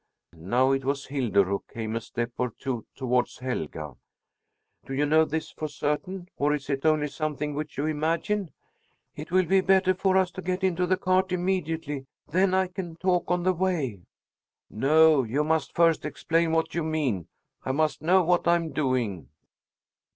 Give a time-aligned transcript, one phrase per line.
[0.33, 3.95] Now it was Hildur who came a step or two towards Helga.
[4.83, 8.49] "Do you know this for certain, or is it only something which you imagine?"
[9.15, 12.95] "It will be better for us to get into the cart immediately; then I can
[12.95, 14.01] talk on the way."
[14.71, 17.27] "No, you must first explain what you mean;
[17.63, 19.29] I must know what I'm doing."